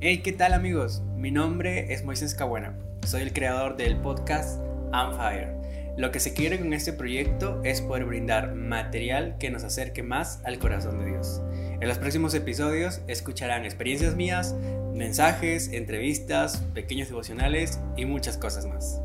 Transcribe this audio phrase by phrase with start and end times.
[0.00, 1.02] Hey, ¿qué tal amigos?
[1.16, 2.78] Mi nombre es Moisés Cabuena.
[3.04, 4.60] Soy el creador del podcast
[4.92, 5.56] Fire.
[5.96, 10.40] Lo que se quiere con este proyecto es poder brindar material que nos acerque más
[10.44, 11.42] al corazón de Dios.
[11.80, 14.54] En los próximos episodios escucharán experiencias mías,
[14.94, 19.02] mensajes, entrevistas, pequeños devocionales y muchas cosas más.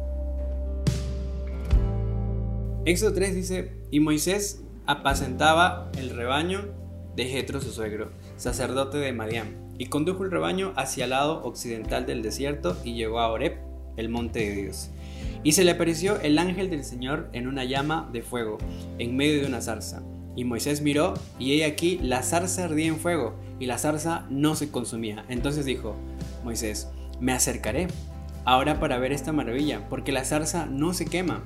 [2.85, 6.67] Éxodo 3 dice, y Moisés apacentaba el rebaño
[7.15, 12.05] de Jetro su suegro, sacerdote de Madián, y condujo el rebaño hacia el lado occidental
[12.05, 13.57] del desierto y llegó a Oreb,
[13.97, 14.91] el monte de Dios.
[15.43, 18.59] Y se le apareció el ángel del Señor en una llama de fuego,
[18.97, 20.01] en medio de una zarza.
[20.37, 24.55] Y Moisés miró, y he aquí la zarza ardía en fuego, y la zarza no
[24.55, 25.25] se consumía.
[25.27, 25.97] Entonces dijo,
[26.45, 26.87] Moisés,
[27.19, 27.87] me acercaré
[28.45, 31.43] ahora para ver esta maravilla, porque la zarza no se quema.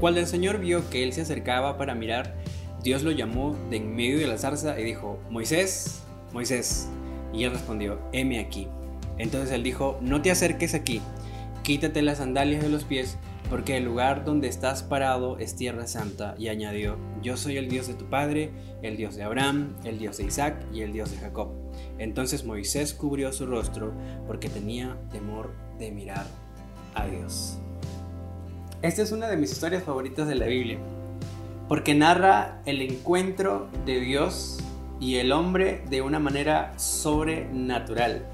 [0.00, 2.36] Cuando el Señor vio que él se acercaba para mirar,
[2.82, 6.02] Dios lo llamó de en medio de la zarza y dijo, Moisés,
[6.34, 6.90] Moisés.
[7.34, 8.68] Y él respondió, heme aquí.
[9.18, 11.00] Entonces él dijo, no te acerques aquí,
[11.62, 13.18] quítate las sandalias de los pies,
[13.50, 16.34] porque el lugar donde estás parado es tierra santa.
[16.38, 18.50] Y añadió, yo soy el Dios de tu padre,
[18.82, 21.50] el Dios de Abraham, el Dios de Isaac y el Dios de Jacob.
[21.98, 23.92] Entonces Moisés cubrió su rostro
[24.26, 26.26] porque tenía temor de mirar
[26.94, 27.58] a Dios.
[28.82, 30.78] Esta es una de mis historias favoritas de la Biblia,
[31.68, 34.58] porque narra el encuentro de Dios
[35.04, 38.24] y el hombre de una manera sobrenatural.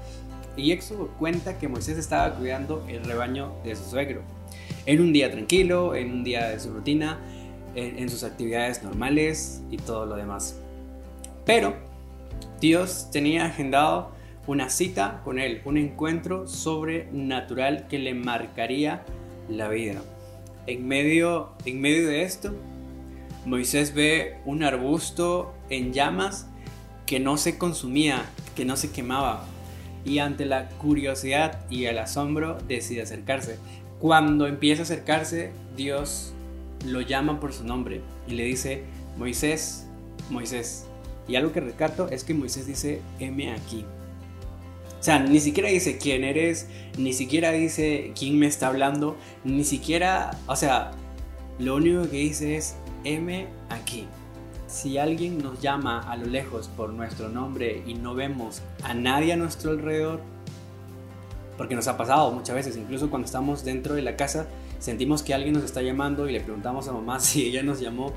[0.55, 4.21] Y Éxodo cuenta que Moisés estaba cuidando el rebaño de su suegro,
[4.85, 7.19] en un día tranquilo, en un día de su rutina,
[7.75, 10.61] en, en sus actividades normales y todo lo demás.
[11.45, 11.75] Pero
[12.61, 14.11] Dios tenía agendado
[14.47, 19.03] una cita con él, un encuentro sobrenatural que le marcaría
[19.49, 20.01] la vida.
[20.67, 22.53] En medio, en medio de esto,
[23.45, 26.47] Moisés ve un arbusto en llamas
[27.11, 28.23] que no se consumía,
[28.55, 29.43] que no se quemaba.
[30.05, 33.57] Y ante la curiosidad y el asombro decide acercarse.
[33.99, 36.31] Cuando empieza a acercarse, Dios
[36.85, 37.99] lo llama por su nombre
[38.29, 38.83] y le dice,
[39.17, 39.87] Moisés,
[40.29, 40.85] Moisés.
[41.27, 43.83] Y algo que rescato es que Moisés dice, heme aquí.
[44.97, 49.65] O sea, ni siquiera dice quién eres, ni siquiera dice quién me está hablando, ni
[49.65, 50.91] siquiera, o sea,
[51.59, 54.07] lo único que dice es, heme aquí.
[54.71, 59.33] Si alguien nos llama a lo lejos por nuestro nombre y no vemos a nadie
[59.33, 60.21] a nuestro alrededor,
[61.57, 64.47] porque nos ha pasado muchas veces, incluso cuando estamos dentro de la casa,
[64.79, 68.13] sentimos que alguien nos está llamando y le preguntamos a mamá si ella nos llamó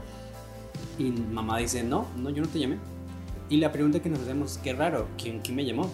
[0.97, 2.79] y mamá dice, no, no, yo no te llamé.
[3.49, 5.91] Y la pregunta que nos hacemos, qué raro, ¿quién, quién me llamó?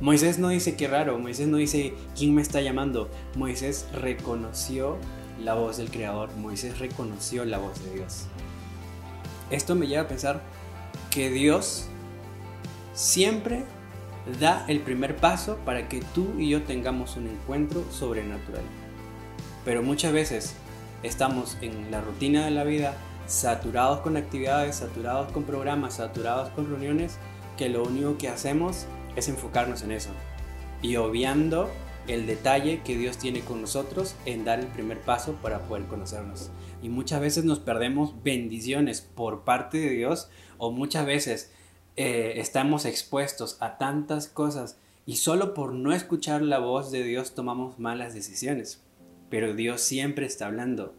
[0.00, 4.96] Moisés no dice qué raro, Moisés no dice quién me está llamando, Moisés reconoció
[5.42, 8.26] la voz del Creador, Moisés reconoció la voz de Dios.
[9.52, 10.40] Esto me lleva a pensar
[11.10, 11.86] que Dios
[12.94, 13.64] siempre
[14.40, 18.62] da el primer paso para que tú y yo tengamos un encuentro sobrenatural.
[19.64, 20.54] Pero muchas veces
[21.02, 22.96] estamos en la rutina de la vida,
[23.26, 27.18] saturados con actividades, saturados con programas, saturados con reuniones,
[27.58, 28.86] que lo único que hacemos
[29.16, 30.10] es enfocarnos en eso
[30.80, 31.70] y obviando
[32.08, 36.50] el detalle que Dios tiene con nosotros en dar el primer paso para poder conocernos.
[36.82, 41.52] Y muchas veces nos perdemos bendiciones por parte de Dios o muchas veces
[41.96, 47.34] eh, estamos expuestos a tantas cosas y solo por no escuchar la voz de Dios
[47.34, 48.82] tomamos malas decisiones.
[49.30, 50.94] Pero Dios siempre está hablando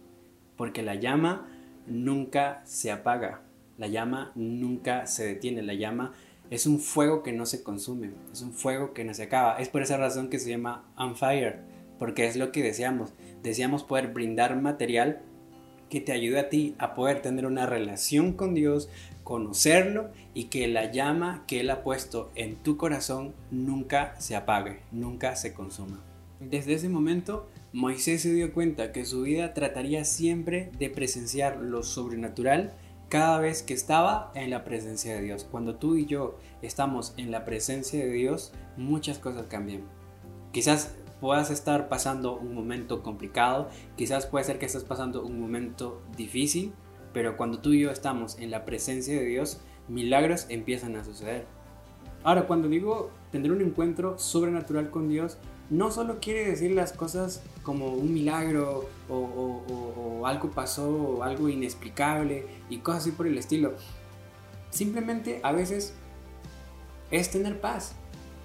[0.57, 1.47] porque la llama
[1.87, 3.41] nunca se apaga,
[3.77, 6.13] la llama nunca se detiene, la llama
[6.49, 9.57] es un fuego que no se consume, es un fuego que no se acaba.
[9.57, 11.61] Es por esa razón que se llama On Fire,
[11.99, 13.13] porque es lo que deseamos.
[13.41, 15.21] Deseamos poder brindar material
[15.89, 18.89] que te ayude a ti a poder tener una relación con Dios,
[19.23, 24.79] conocerlo y que la llama que Él ha puesto en tu corazón nunca se apague,
[24.91, 26.03] nunca se consuma.
[26.39, 31.83] Desde ese momento, Moisés se dio cuenta que su vida trataría siempre de presenciar lo
[31.83, 32.73] sobrenatural
[33.13, 35.47] cada vez que estaba en la presencia de Dios.
[35.51, 39.83] Cuando tú y yo estamos en la presencia de Dios, muchas cosas cambian.
[40.51, 46.01] Quizás puedas estar pasando un momento complicado, quizás puede ser que estés pasando un momento
[46.17, 46.73] difícil,
[47.13, 51.45] pero cuando tú y yo estamos en la presencia de Dios, milagros empiezan a suceder.
[52.23, 55.37] Ahora, cuando digo tener un encuentro sobrenatural con Dios,
[55.73, 62.45] no solo quiere decir las cosas como un milagro o, algo pasó o algo inexplicable
[62.69, 63.73] y cosas así por el estilo.
[64.69, 65.95] Simplemente a veces
[67.09, 67.95] es tener paz.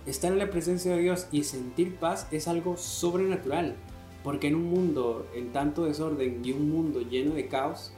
[0.06, 3.76] Estar en la presencia de Dios y sentir paz es algo sobrenatural.
[4.24, 7.92] Porque en un mundo en tanto desorden y un mundo lleno de caos,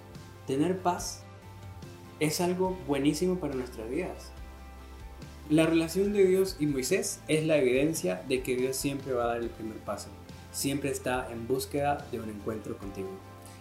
[0.48, 1.22] tener paz
[2.18, 4.32] es algo buenísimo para nuestras vidas.
[5.50, 9.26] La relación de Dios y Moisés es la evidencia de que Dios siempre va a
[9.26, 10.06] dar el primer paso,
[10.52, 13.08] siempre está en búsqueda de un encuentro contigo.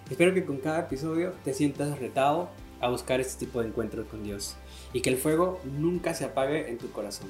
[0.08, 4.24] Espero que con cada episodio te sientas retado a buscar este tipo de encuentros con
[4.24, 4.56] Dios
[4.94, 7.30] y que el fuego nunca se apague en tu corazón.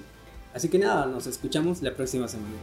[0.54, 2.58] Así que nada, nos escuchamos la próxima semana.